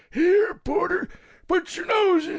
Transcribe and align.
"Here, 0.09 0.55
porter, 0.65 1.09
put 1.47 1.77
your 1.77 1.85
nose 1.85 2.25
in. 2.25 2.29